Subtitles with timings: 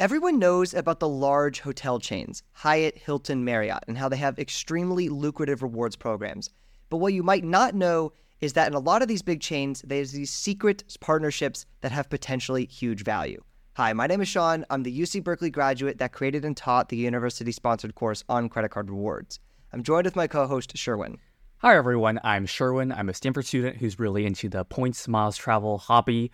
[0.00, 5.10] Everyone knows about the large hotel chains, Hyatt, Hilton, Marriott, and how they have extremely
[5.10, 6.48] lucrative rewards programs.
[6.88, 9.82] But what you might not know is that in a lot of these big chains,
[9.86, 13.42] there's these secret partnerships that have potentially huge value.
[13.74, 14.64] Hi, my name is Sean.
[14.70, 18.70] I'm the UC Berkeley graduate that created and taught the university sponsored course on credit
[18.70, 19.38] card rewards.
[19.70, 21.18] I'm joined with my co host, Sherwin.
[21.58, 22.18] Hi, everyone.
[22.24, 22.90] I'm Sherwin.
[22.90, 26.30] I'm a Stanford student who's really into the points, miles, travel hobby.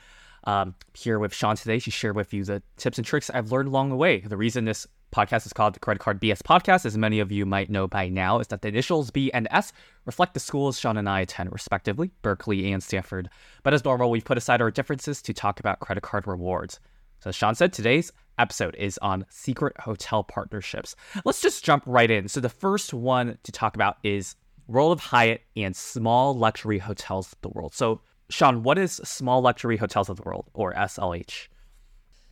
[0.46, 3.68] Um, here with Sean today to share with you the tips and tricks I've learned
[3.68, 4.20] along the way.
[4.20, 7.45] The reason this podcast is called the Credit Card BS Podcast, as many of you
[7.45, 9.73] might know by now, is that the initials B and S
[10.04, 13.28] reflect the schools Sean and I attend, respectively, Berkeley and Stanford.
[13.62, 16.78] But as normal, we've put aside our differences to talk about credit card rewards.
[17.20, 20.95] So, as Sean said, today's episode is on secret hotel partnerships.
[21.24, 22.28] Let's just jump right in.
[22.28, 27.32] So, the first one to talk about is World of Hyatt and small luxury hotels
[27.32, 27.74] of the world.
[27.74, 31.48] So, Sean, what is Small Luxury Hotels of the World, or SLH?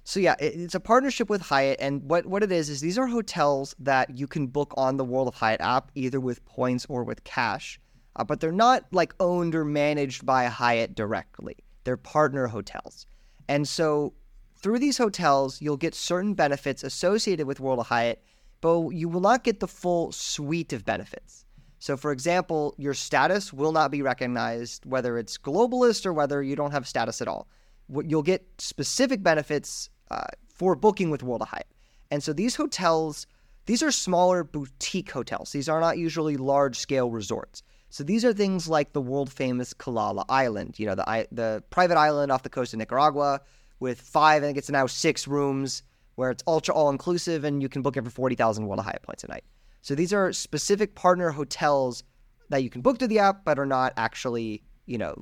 [0.03, 3.07] So yeah, it's a partnership with Hyatt, and what what it is is these are
[3.07, 7.05] hotels that you can book on the World of Hyatt app, either with points or
[7.05, 7.81] with cash,
[8.17, 11.56] uh, but they're not like owned or managed by Hyatt directly.
[11.84, 13.06] They're partner hotels,
[13.48, 14.12] and so
[14.56, 18.23] through these hotels, you'll get certain benefits associated with World of Hyatt,
[18.61, 21.44] but you will not get the full suite of benefits.
[21.84, 26.56] So, for example, your status will not be recognized, whether it's globalist or whether you
[26.56, 27.46] don't have status at all.
[27.90, 31.66] You'll get specific benefits uh, for booking with World of Hyatt.
[32.10, 33.27] And so these hotels,
[33.66, 35.52] these are smaller boutique hotels.
[35.52, 37.62] These are not usually large scale resorts.
[37.90, 41.98] So these are things like the world famous Kalala Island, you know, the the private
[41.98, 43.42] island off the coast of Nicaragua
[43.78, 45.82] with five, I think it's now six rooms
[46.14, 49.02] where it's ultra all inclusive and you can book it for 40,000 World of Hyatt
[49.02, 49.44] points a night.
[49.84, 52.04] So these are specific partner hotels
[52.48, 55.14] that you can book through the app, but are not actually, you know,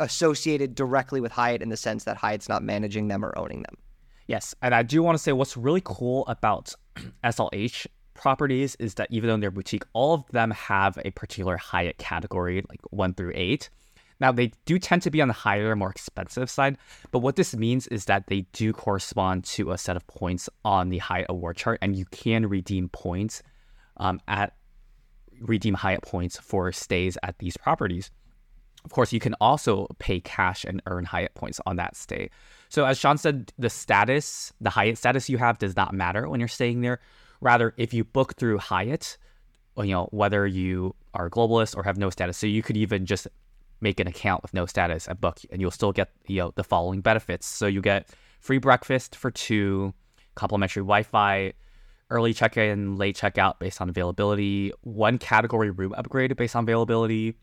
[0.00, 3.76] associated directly with Hyatt in the sense that Hyatt's not managing them or owning them.
[4.26, 6.74] Yes, and I do want to say what's really cool about
[7.24, 11.98] SLH properties is that even though they're boutique, all of them have a particular Hyatt
[11.98, 13.70] category, like one through eight.
[14.18, 16.76] Now, they do tend to be on the higher, more expensive side,
[17.12, 20.88] but what this means is that they do correspond to a set of points on
[20.88, 23.44] the Hyatt award chart, and you can redeem points
[23.98, 24.54] um, at
[25.40, 28.10] redeem Hyatt points for stays at these properties.
[28.84, 32.30] Of course, you can also pay cash and earn Hyatt points on that stay.
[32.68, 36.40] So, as Sean said, the status, the Hyatt status you have does not matter when
[36.40, 37.00] you're staying there.
[37.40, 39.18] Rather, if you book through Hyatt,
[39.76, 43.06] you know, whether you are a globalist or have no status, so you could even
[43.06, 43.28] just
[43.80, 46.64] make an account with no status and book, and you'll still get, you know, the
[46.64, 47.46] following benefits.
[47.46, 48.08] So, you get
[48.40, 49.92] free breakfast for two,
[50.34, 51.52] complimentary Wi Fi,
[52.10, 57.34] early check-in, late checkout based on availability, one category room upgrade based on availability.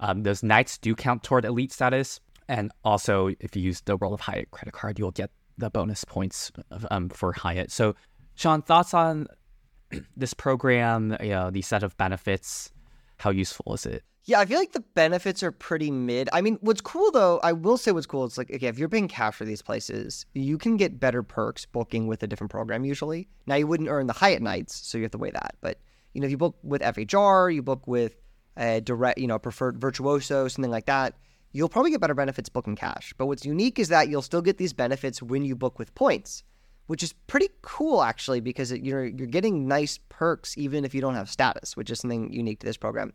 [0.00, 4.14] Um, those nights do count toward elite status, and also if you use the World
[4.14, 6.50] of Hyatt credit card, you'll get the bonus points
[6.90, 7.70] um, for Hyatt.
[7.70, 7.94] So,
[8.34, 9.28] Sean, thoughts on
[10.16, 11.16] this program?
[11.20, 12.72] You know, the set of benefits.
[13.18, 14.02] How useful is it?
[14.24, 16.28] Yeah, I feel like the benefits are pretty mid.
[16.32, 18.24] I mean, what's cool though, I will say what's cool.
[18.24, 21.66] It's like, okay, if you're paying cash for these places, you can get better perks
[21.66, 23.28] booking with a different program usually.
[23.46, 25.56] Now, you wouldn't earn the Hyatt nights, so you have to weigh that.
[25.60, 25.80] But,
[26.14, 28.14] you know, if you book with FHR, you book with
[28.56, 31.14] a direct, you know, preferred virtuoso, something like that,
[31.50, 33.12] you'll probably get better benefits booking cash.
[33.18, 36.44] But what's unique is that you'll still get these benefits when you book with points,
[36.86, 41.16] which is pretty cool actually, because you're, you're getting nice perks even if you don't
[41.16, 43.12] have status, which is something unique to this program.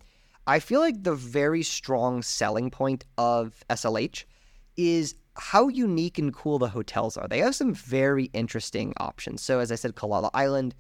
[0.48, 4.24] I feel like the very strong selling point of SLH
[4.78, 7.28] is how unique and cool the hotels are.
[7.28, 9.42] They have some very interesting options.
[9.42, 10.74] So, as I said, Kalala Island.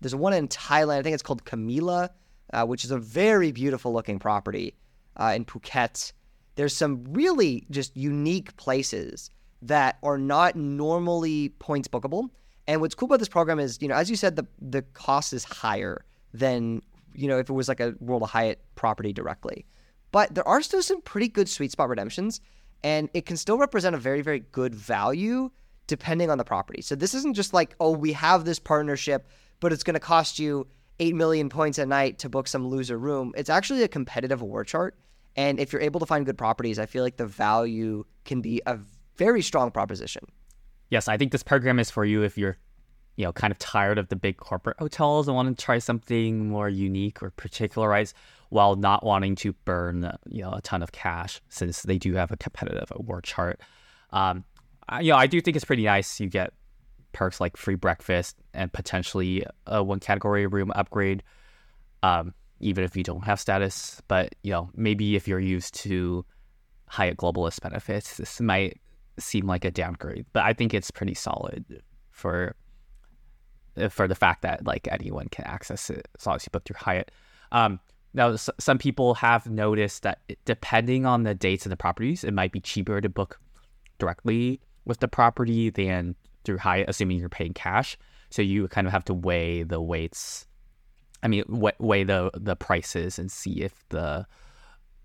[0.00, 0.98] There's one in Thailand.
[0.98, 2.08] I think it's called Keemala,
[2.52, 4.74] uh, which is a very beautiful looking property
[5.16, 6.12] uh, in Phuket.
[6.56, 9.30] There's some really just unique places
[9.62, 12.30] that are not normally points bookable.
[12.66, 15.32] And what's cool about this program is, you know, as you said, the the cost
[15.32, 16.04] is higher
[16.34, 16.82] than
[17.14, 19.64] you know, if it was like a World of Hyatt property directly.
[20.10, 22.40] But there are still some pretty good sweet spot redemptions,
[22.84, 25.50] and it can still represent a very, very good value
[25.86, 26.82] depending on the property.
[26.82, 29.26] So this isn't just like, oh, we have this partnership,
[29.60, 30.66] but it's going to cost you
[31.00, 33.32] 8 million points a night to book some loser room.
[33.36, 34.96] It's actually a competitive award chart.
[35.34, 38.60] And if you're able to find good properties, I feel like the value can be
[38.66, 38.78] a
[39.16, 40.24] very strong proposition.
[40.90, 42.58] Yes, I think this program is for you if you're
[43.16, 46.48] you know, kind of tired of the big corporate hotels and want to try something
[46.48, 48.14] more unique or particularized
[48.48, 52.30] while not wanting to burn, you know, a ton of cash since they do have
[52.30, 53.60] a competitive award chart.
[54.10, 54.44] Um,
[54.88, 56.20] I, you know, I do think it's pretty nice.
[56.20, 56.52] You get
[57.12, 61.22] perks like free breakfast and potentially a one category room upgrade,
[62.02, 64.00] um, even if you don't have status.
[64.08, 66.24] But, you know, maybe if you're used to
[66.88, 68.80] Hyatt Globalist benefits, this might
[69.18, 70.26] seem like a downgrade.
[70.32, 72.54] But I think it's pretty solid for
[73.90, 76.76] for the fact that like anyone can access it as long as you book through
[76.78, 77.10] Hyatt.
[77.52, 77.80] Um,
[78.14, 82.32] now, s- some people have noticed that depending on the dates and the properties, it
[82.32, 83.40] might be cheaper to book
[83.98, 86.14] directly with the property than
[86.44, 87.96] through Hyatt, assuming you're paying cash.
[88.30, 90.46] So you kind of have to weigh the weights.
[91.22, 94.26] I mean, weigh, weigh the the prices and see if the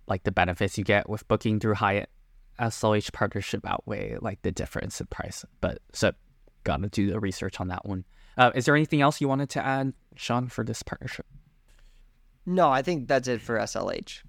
[0.08, 2.10] like the benefits you get with booking through Hyatt
[2.60, 5.46] SLH partnership outweigh like the difference in price.
[5.62, 6.12] But so
[6.64, 8.04] gotta do the research on that one.
[8.38, 11.25] Uh, is there anything else you wanted to add, Sean, for this partnership?
[12.45, 14.22] No, I think that's it for SLH.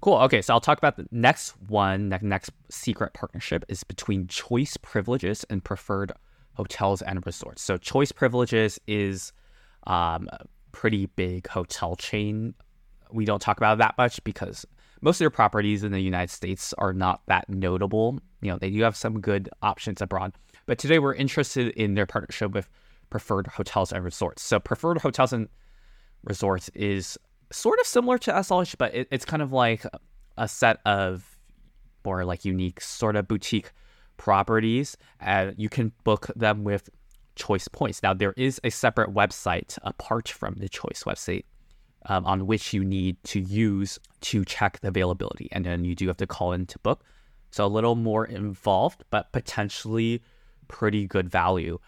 [0.00, 0.18] Cool.
[0.18, 2.10] Okay, so I'll talk about the next one.
[2.10, 6.12] The next secret partnership is between Choice Privileges and Preferred
[6.54, 7.62] Hotels and Resorts.
[7.62, 9.32] So Choice Privileges is
[9.86, 12.54] um, a pretty big hotel chain.
[13.12, 14.66] We don't talk about that much because
[15.00, 18.18] most of their properties in the United States are not that notable.
[18.42, 20.34] You know, they do have some good options abroad.
[20.66, 22.68] But today we're interested in their partnership with
[23.10, 24.42] Preferred Hotels and Resorts.
[24.42, 25.48] So Preferred Hotels and
[26.24, 27.18] Resorts is
[27.52, 29.84] sort of similar to SLH, but it, it's kind of like
[30.36, 31.36] a set of
[32.04, 33.72] more like unique sort of boutique
[34.16, 34.96] properties.
[35.20, 36.90] And you can book them with
[37.36, 38.02] Choice Points.
[38.02, 41.44] Now, there is a separate website apart from the Choice website
[42.06, 45.48] um, on which you need to use to check the availability.
[45.52, 47.04] And then you do have to call in to book.
[47.50, 50.22] So a little more involved, but potentially
[50.68, 51.78] pretty good value.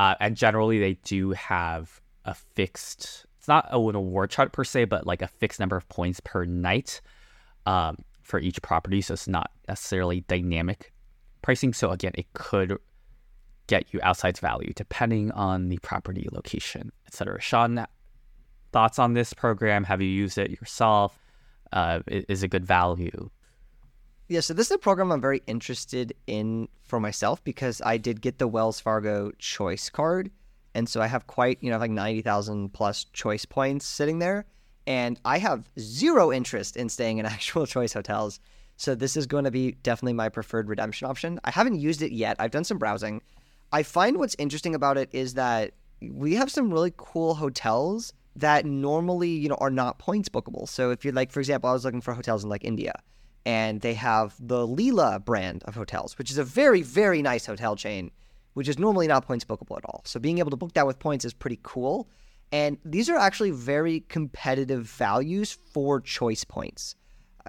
[0.00, 4.86] Uh, and generally, they do have a fixed it's not an award chart per se,
[4.86, 7.02] but like a fixed number of points per night
[7.66, 9.02] um, for each property.
[9.02, 10.90] So it's not necessarily dynamic
[11.42, 11.74] pricing.
[11.74, 12.78] So again, it could
[13.66, 17.38] get you outside value depending on the property location, etc.
[17.38, 17.84] Sean,
[18.72, 19.84] thoughts on this program?
[19.84, 21.18] Have you used it yourself?
[21.74, 23.28] Uh, is it good value?
[24.30, 28.20] Yeah, so this is a program I'm very interested in for myself because I did
[28.20, 30.30] get the Wells Fargo Choice card
[30.72, 34.44] and so I have quite, you know, like 90,000 plus choice points sitting there.
[34.86, 38.38] And I have zero interest in staying in actual choice hotels.
[38.76, 41.40] So this is going to be definitely my preferred redemption option.
[41.42, 42.36] I haven't used it yet.
[42.38, 43.22] I've done some browsing.
[43.72, 48.64] I find what's interesting about it is that we have some really cool hotels that
[48.64, 50.68] normally, you know, are not points bookable.
[50.68, 52.94] So if you're like, for example, I was looking for hotels in like India
[53.46, 57.76] and they have the Leela brand of hotels, which is a very, very nice hotel
[57.76, 58.10] chain
[58.54, 60.02] which is normally not points bookable at all.
[60.04, 62.08] So being able to book that with points is pretty cool.
[62.52, 66.96] And these are actually very competitive values for choice points.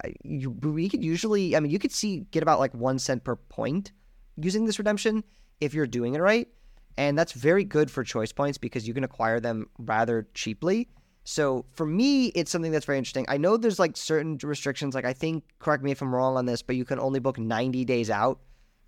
[0.02, 3.24] Uh, you, we could usually, I mean, you could see get about like one cent
[3.24, 3.92] per point
[4.36, 5.24] using this redemption
[5.60, 6.48] if you're doing it right.
[6.96, 10.88] And that's very good for choice points because you can acquire them rather cheaply.
[11.24, 13.24] So for me, it's something that's very interesting.
[13.28, 14.94] I know there's like certain restrictions.
[14.94, 17.38] Like I think, correct me if I'm wrong on this, but you can only book
[17.38, 18.40] 90 days out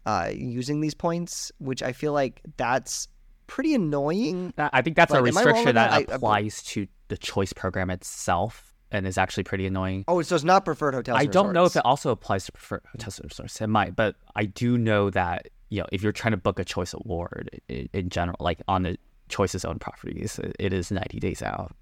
[0.06, 3.08] uh, using these points, which I feel like that's
[3.46, 4.52] pretty annoying.
[4.58, 8.74] I think that's like, a restriction that, that, applies I, to the choice program itself
[8.90, 10.04] and is actually pretty annoying.
[10.08, 11.18] Oh, so it's not preferred hotels.
[11.18, 13.60] I don't know if it also applies to preferred hotels and resorts.
[13.60, 16.64] It might, but I do know that you know if you're trying to book a
[16.64, 18.96] choice award in, in general, like on the
[19.28, 21.74] choice's own properties, it is 90 days out.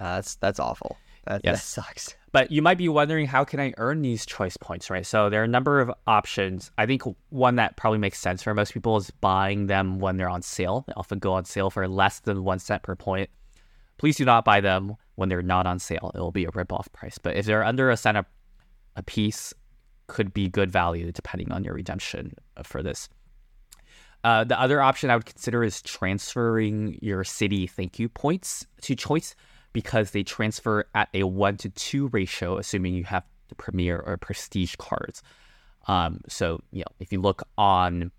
[0.00, 0.96] Uh, that's that's awful.
[1.26, 1.56] That, yes.
[1.56, 2.14] that sucks.
[2.32, 5.04] But you might be wondering how can I earn these choice points, right?
[5.04, 6.70] So there are a number of options.
[6.78, 10.30] I think one that probably makes sense for most people is buying them when they're
[10.30, 10.84] on sale.
[10.86, 13.28] They often go on sale for less than one cent per point.
[13.98, 16.10] Please do not buy them when they're not on sale.
[16.14, 17.18] It will be a rip-off price.
[17.18, 18.24] But if they're under a cent a,
[18.96, 19.52] a piece,
[20.06, 23.08] could be good value depending on your redemption for this.
[24.24, 28.94] Uh, the other option I would consider is transferring your Citi thank you points to
[28.94, 29.34] choice
[29.72, 34.16] because they transfer at a one to two ratio, assuming you have the premier or
[34.16, 35.22] prestige cards.
[35.88, 38.10] Um, so you know, if you look on,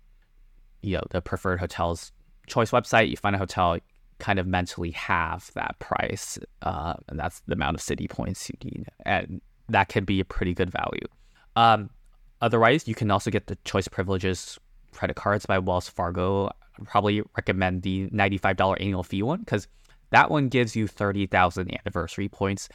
[0.82, 2.12] you know, the preferred hotels
[2.46, 3.78] choice website, you find a hotel
[4.18, 8.70] kind of mentally have that price, uh, and that's the amount of Citi points you
[8.70, 11.06] need, and that can be a pretty good value.
[11.56, 11.90] Um,
[12.40, 14.58] otherwise, you can also get the choice privileges
[14.92, 16.46] credit cards by Wells Fargo.
[16.78, 19.66] I'd probably recommend the ninety-five dollar annual fee one because
[20.12, 22.68] that one gives you 30,000 anniversary points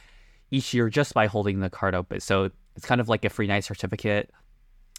[0.50, 2.20] each year just by holding the card open.
[2.20, 4.30] So it's kind of like a free night certificate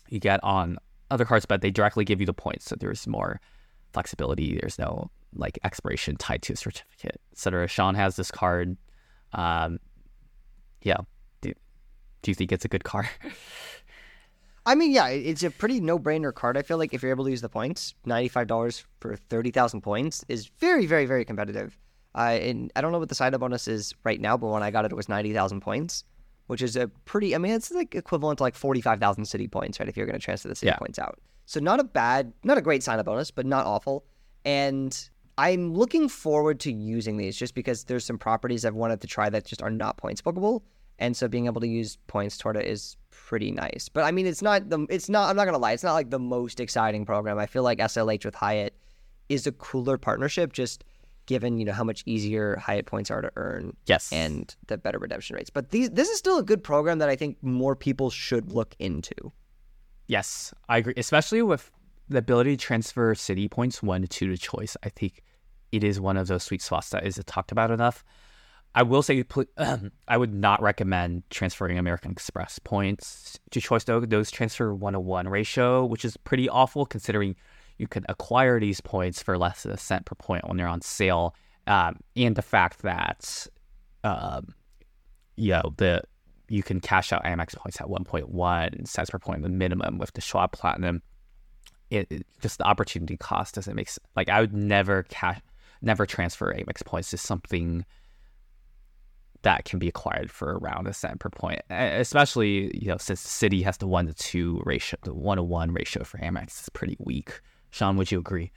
[0.10, 0.78] you get on
[1.12, 2.66] other cards, but they directly give you the points.
[2.66, 3.40] So there's more
[3.94, 4.58] flexibility.
[4.60, 7.68] There's no like expiration tied to a certificate, etc.
[7.68, 8.78] Sean has this card.
[9.34, 9.80] Um,
[10.82, 10.98] yeah.
[11.42, 11.54] Do,
[12.22, 13.10] do you think it's a good card?
[14.66, 16.58] I mean, yeah, it's a pretty no-brainer card.
[16.58, 19.82] I feel like if you're able to use the points, ninety-five dollars for thirty thousand
[19.82, 21.78] points is very, very, very competitive.
[22.16, 24.72] Uh, and I don't know what the sign-up bonus is right now, but when I
[24.72, 26.04] got it, it was ninety thousand points,
[26.48, 27.36] which is a pretty.
[27.36, 29.88] I mean, it's like equivalent to like forty-five thousand Citi points, right?
[29.88, 30.78] If you're going to transfer the Citi yeah.
[30.78, 34.06] points out, so not a bad, not a great sign-up bonus, but not awful.
[34.46, 39.08] And I'm looking forward to using these just because there's some properties I've wanted to
[39.08, 40.64] try that just are not points bookable.
[41.00, 43.90] And so being able to use points toward it is pretty nice.
[43.92, 45.94] But I mean, it's not the, it's not, I'm not going to lie, it's not
[45.94, 47.40] like the most exciting program.
[47.40, 48.76] I feel like SLH with Hyatt
[49.30, 50.84] is a cooler partnership just
[51.30, 53.78] given, you know, how much easier Hyatt points are to earn.
[53.86, 54.12] Yes.
[54.12, 55.52] And the better redemption rates.
[55.52, 58.76] But these, this is still a good program that I think more people should look
[58.80, 59.14] into.
[60.08, 60.96] Yes, I agree.
[60.98, 61.70] Especially with
[62.10, 64.76] the ability to transfer Citi points one to two to choice.
[64.84, 65.22] I think
[65.72, 68.04] it is one of those sweet spots that isn't talked about enough.
[68.74, 69.24] I will say
[70.08, 74.00] I would not recommend transferring American Express points to choice though.
[74.00, 77.36] Those transfer one to one ratio, which is pretty awful considering
[77.80, 80.82] you can acquire these points for less than a cent per point when they're on
[80.82, 81.34] sale,
[81.66, 83.48] um, and the fact that,
[84.04, 84.54] um,
[85.36, 86.02] you know, the
[86.50, 90.22] you can cash out Amex points at 1.1 cents per point, the minimum with the
[90.22, 91.02] Schwab Platinum.
[91.90, 94.06] It, it, just the opportunity cost doesn't make sense.
[94.16, 95.40] Like I would never cash
[95.82, 97.86] never transfer Amex points to something
[99.44, 101.62] that can be acquired for around a cent per point.
[101.70, 105.44] Especially, you know, since the Citi has the one to two ratio, the one to
[105.44, 107.40] one ratio for Amex is pretty weak.
[107.72, 108.52] Sean, would you agree?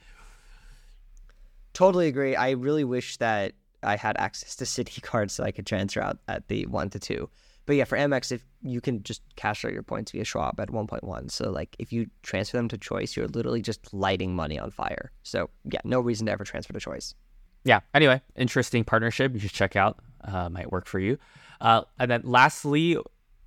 [1.73, 2.35] Totally agree.
[2.35, 6.19] I really wish that I had access to Citi cards so I could transfer out
[6.27, 7.29] at the one to two.
[7.65, 10.69] But yeah, for Amex, if you can just cash out your points via Schwab at
[10.69, 11.31] 1.1.
[11.31, 15.11] So like if you transfer them to Choice, you're literally just lighting money on fire.
[15.23, 17.15] So yeah, no reason to ever transfer to Choice.
[17.63, 17.79] Yeah.
[17.93, 19.33] Anyway, interesting partnership.
[19.33, 19.99] You should check out.
[20.21, 21.17] Uh, might work for you.
[21.61, 22.97] Uh, and then lastly,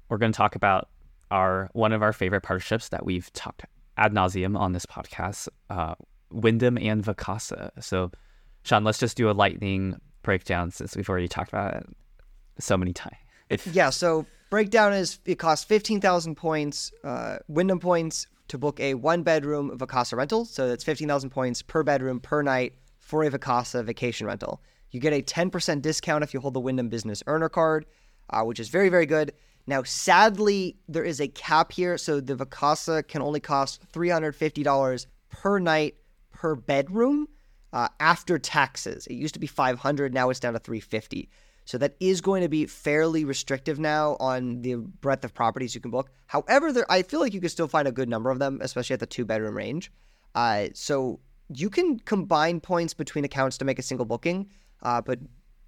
[0.09, 0.89] we're going to talk about
[1.31, 3.65] our one of our favorite partnerships that we've talked
[3.97, 5.95] ad nauseum on this podcast, uh,
[6.31, 7.71] Wyndham and Vacasa.
[7.83, 8.11] So,
[8.63, 11.87] Sean, let's just do a lightning breakdown since we've already talked about it
[12.59, 13.17] so many times
[13.73, 19.23] yeah, so breakdown is it costs 15,000 points, uh, Wyndham points to book a one
[19.23, 20.45] bedroom Vacasa rental.
[20.45, 24.61] So that's 15,000 points per bedroom per night for a Vacasa vacation rental.
[24.91, 27.87] You get a 10% discount if you hold the Wyndham Business Earner Card,
[28.31, 29.33] uh, which is very, very good.
[29.67, 31.99] Now, sadly, there is a cap here.
[31.99, 35.97] So the Vacasa can only cost $350 per night
[36.33, 37.29] per bedroom
[37.73, 39.07] uh, after taxes.
[39.07, 41.29] It used to be 500 now it's down to 350
[41.67, 45.81] so that is going to be fairly restrictive now on the breadth of properties you
[45.81, 46.11] can book.
[46.27, 48.95] However, there I feel like you can still find a good number of them, especially
[48.95, 49.91] at the two bedroom range.
[50.35, 51.19] Uh, so
[51.53, 54.49] you can combine points between accounts to make a single booking,
[54.83, 55.19] uh, but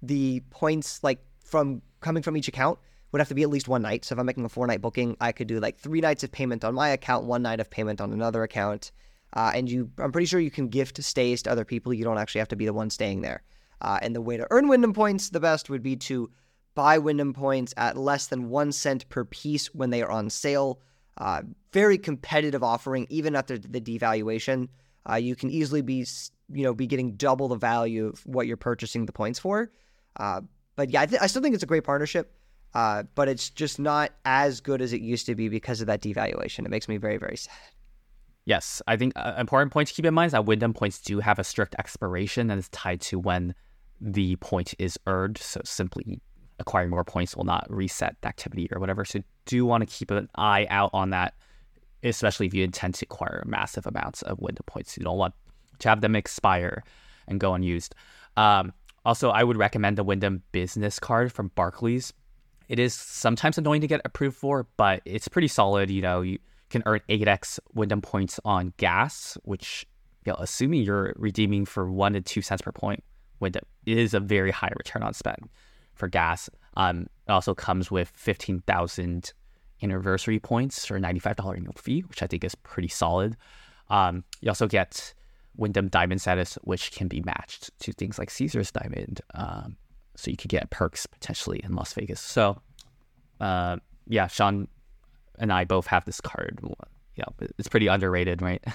[0.01, 2.79] the points like from coming from each account
[3.11, 4.05] would have to be at least one night.
[4.05, 6.31] So if I'm making a four night booking, I could do like three nights of
[6.31, 8.91] payment on my account, one night of payment on another account.
[9.33, 11.93] Uh, and you, I'm pretty sure you can gift stays to other people.
[11.93, 13.43] You don't actually have to be the one staying there.
[13.81, 16.29] Uh, and the way to earn Wyndham points the best would be to
[16.75, 20.79] buy Wyndham points at less than one cent per piece when they are on sale.
[21.17, 21.41] Uh,
[21.73, 24.69] very competitive offering, even after the devaluation.
[25.09, 26.05] Uh, you can easily be,
[26.51, 29.71] you know, be getting double the value of what you're purchasing the points for.
[30.17, 30.41] Uh,
[30.75, 32.33] but yeah, I, th- I, still think it's a great partnership,
[32.73, 36.01] uh, but it's just not as good as it used to be because of that
[36.01, 36.65] devaluation.
[36.65, 37.53] It makes me very, very sad.
[38.45, 40.99] Yes, I think an uh, important point to keep in mind is that Wyndham points
[40.99, 43.53] do have a strict expiration that is tied to when
[44.01, 45.37] the point is earned.
[45.37, 46.19] So simply
[46.59, 49.05] acquiring more points will not reset the activity or whatever.
[49.05, 51.35] So do want to keep an eye out on that,
[52.03, 54.97] especially if you intend to acquire massive amounts of Wyndham points.
[54.97, 55.33] You don't want
[55.79, 56.83] to have them expire
[57.27, 57.95] and go unused.
[58.35, 58.73] Um,
[59.05, 62.13] also, I would recommend the Wyndham Business Card from Barclays.
[62.69, 65.89] It is sometimes annoying to get approved for, but it's pretty solid.
[65.89, 66.37] You know, you
[66.69, 69.87] can earn 8x Wyndham points on gas, which,
[70.23, 73.03] you know, assuming you're redeeming for one to two cents per point,
[73.39, 75.49] Wyndham is a very high return on spend
[75.95, 76.47] for gas.
[76.77, 79.33] Um, it also comes with 15,000
[79.81, 83.35] anniversary points for a $95 annual fee, which I think is pretty solid.
[83.89, 85.15] Um, you also get
[85.55, 89.21] Wyndham Diamond status, which can be matched to things like Caesars Diamond.
[89.33, 89.77] Um,
[90.19, 92.19] so you could get perks potentially in Las Vegas.
[92.19, 92.61] So,
[93.39, 94.67] uh, yeah, Sean
[95.37, 96.59] and I both have this card.
[97.15, 97.25] Yeah,
[97.57, 98.63] it's pretty underrated, right?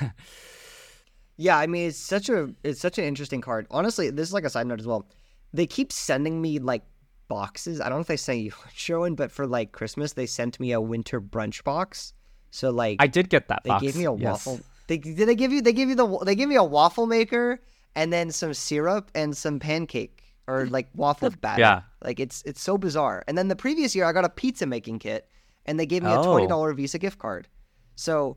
[1.36, 3.66] Yeah, I mean it's such a it's such an interesting card.
[3.70, 5.08] Honestly, this is like a side note as well.
[5.52, 6.82] They keep sending me like
[7.28, 7.80] boxes.
[7.80, 10.72] I don't know if they sent you Sherwin, but for like Christmas they sent me
[10.72, 12.12] a winter brunch box.
[12.50, 13.64] So like I did get that.
[13.64, 13.82] They box.
[13.82, 14.46] gave me a yes.
[14.46, 14.60] waffle.
[14.86, 17.60] They did they give you they give you the they give me a waffle maker
[17.96, 21.60] and then some syrup and some pancake or like waffle batter.
[21.60, 23.24] Yeah, like it's it's so bizarre.
[23.26, 25.28] And then the previous year I got a pizza making kit
[25.66, 26.20] and they gave me oh.
[26.20, 27.48] a twenty dollar Visa gift card.
[27.96, 28.36] So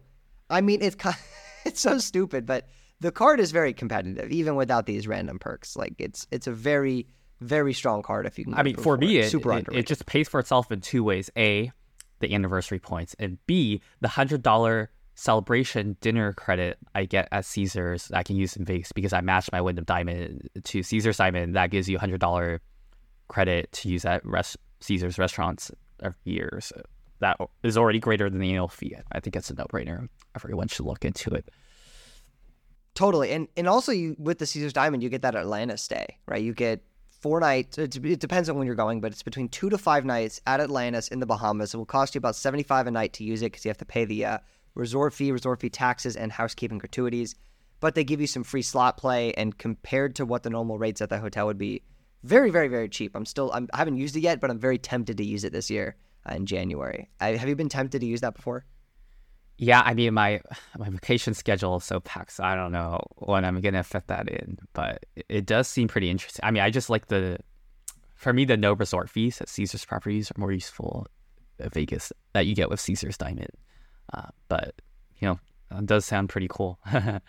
[0.49, 0.95] I mean it's
[1.65, 2.67] it's so stupid, but
[2.99, 5.75] the card is very competitive, even without these random perks.
[5.75, 7.07] Like it's it's a very
[7.39, 8.55] very strong card if you can.
[8.55, 11.29] I mean, for me, it, super it, it just pays for itself in two ways:
[11.37, 11.71] a,
[12.19, 18.11] the anniversary points, and b, the hundred dollar celebration dinner credit I get at Caesars
[18.13, 21.55] I can use in Vegas because I matched my Wyndham Diamond to Caesars Diamond.
[21.55, 22.61] That gives you hundred dollar
[23.27, 25.71] credit to use at rest- Caesars restaurants
[26.03, 26.59] every year.
[26.61, 26.79] So
[27.19, 28.95] that is already greater than the annual fee.
[29.11, 30.07] I think it's a no brainer.
[30.35, 31.49] Everyone should look into it.
[32.93, 36.43] Totally, and and also you with the Caesars Diamond, you get that Atlantis stay, right?
[36.43, 37.79] You get four nights.
[37.79, 40.59] It, it depends on when you're going, but it's between two to five nights at
[40.59, 41.73] Atlantis in the Bahamas.
[41.73, 43.77] It will cost you about seventy five a night to use it because you have
[43.77, 44.37] to pay the uh,
[44.77, 47.35] resort fee, resort fee taxes, and housekeeping gratuities.
[47.79, 51.01] But they give you some free slot play, and compared to what the normal rates
[51.01, 51.83] at the hotel would be,
[52.23, 53.15] very, very, very cheap.
[53.15, 55.53] I'm still, I'm, I haven't used it yet, but I'm very tempted to use it
[55.53, 55.95] this year
[56.27, 57.09] uh, in January.
[57.19, 58.65] I, have you been tempted to use that before?
[59.59, 60.41] Yeah, I mean my
[60.77, 62.33] my vacation schedule is so packed.
[62.33, 66.11] So I don't know when I'm gonna fit that in, but it does seem pretty
[66.11, 66.41] interesting.
[66.43, 67.39] I mean, I just like the
[68.15, 71.07] for me the no resort fees at Caesar's properties are more useful
[71.59, 73.49] at Vegas that you get with Caesar's Diamond.
[74.13, 74.75] Uh, but
[75.19, 75.39] you know,
[75.77, 76.79] it does sound pretty cool.
[76.91, 77.21] and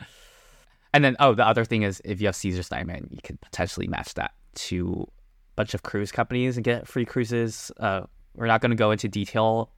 [1.04, 4.14] then oh, the other thing is if you have Caesar's Diamond, you can potentially match
[4.14, 7.70] that to a bunch of cruise companies and get free cruises.
[7.78, 8.02] Uh,
[8.34, 9.70] we're not going to go into detail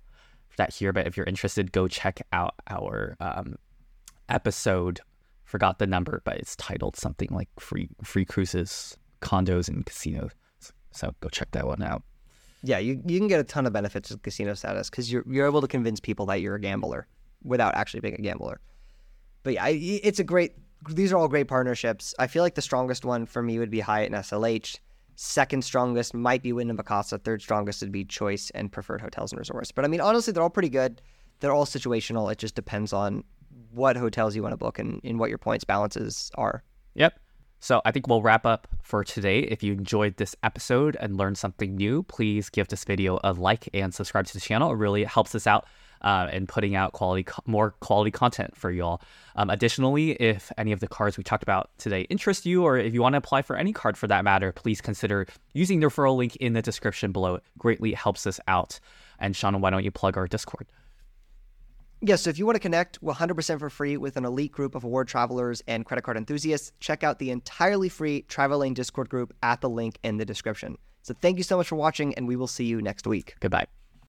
[0.49, 3.57] for that here, but if you're interested, go check out our um,
[4.29, 5.01] episode.
[5.45, 10.33] Forgot the number, but it's titled something like "free free cruises, condos, and casinos."
[10.93, 12.03] So go check that one out.
[12.63, 15.47] Yeah, you, you can get a ton of benefits with casino status because you're you're
[15.47, 17.07] able to convince people that you're a gambler
[17.43, 18.61] without actually being a gambler.
[19.43, 20.53] But yeah, it's a great.
[20.89, 22.15] These are all great partnerships.
[22.19, 24.79] I feel like the strongest one for me would be Hyatt and SLH.
[25.17, 26.79] Second strongest might be Wyndham.
[26.79, 29.73] Third strongest would be Choice and Preferred Hotels and Resorts.
[29.73, 31.03] But I mean, honestly, they're all pretty good.
[31.41, 32.33] They're all situational.
[32.33, 33.25] It just depends on
[33.73, 36.63] what hotels you want to book and, and what your points balances are.
[36.95, 37.19] Yep.
[37.61, 39.41] So I think we'll wrap up for today.
[39.41, 43.69] If you enjoyed this episode and learned something new, please give this video a like
[43.75, 44.73] and subscribe to the channel.
[44.73, 45.67] It really helps us out
[46.01, 49.03] uh, and putting out quality, more quality content for y'all.
[49.37, 52.95] Um, additionally, if any of the cards we talked about today interest you, or if
[52.95, 56.17] you want to apply for any card for that matter, please consider using the referral
[56.17, 57.37] link in the description below.
[57.37, 58.81] It greatly helps us out.
[59.19, 60.67] And Sean, why don't you plug our Discord?
[62.03, 64.85] Yes, so if you want to connect 100% for free with an elite group of
[64.85, 69.35] award travelers and credit card enthusiasts, check out the entirely free Travel Lane Discord group
[69.43, 70.79] at the link in the description.
[71.03, 73.35] So thank you so much for watching, and we will see you next week.
[73.41, 73.67] Goodbye.